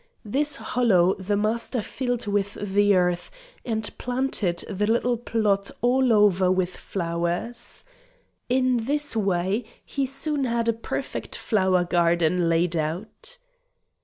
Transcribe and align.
This 0.25 0.55
hollow 0.55 1.13
the 1.19 1.37
Master 1.37 1.83
filled 1.83 2.25
with 2.25 2.55
the 2.55 2.95
earth, 2.95 3.29
and 3.63 3.95
planted 3.99 4.63
the 4.67 4.87
little 4.87 5.15
plot 5.15 5.69
all 5.79 6.11
over 6.11 6.51
with 6.51 6.75
flowers. 6.75 7.85
In 8.49 8.77
this 8.77 9.15
way 9.15 9.63
he 9.85 10.07
soon 10.07 10.45
had 10.45 10.67
a 10.67 10.73
perfect 10.73 11.35
flower 11.35 11.83
garden 11.83 12.49
laid 12.49 12.75
out. 12.75 13.37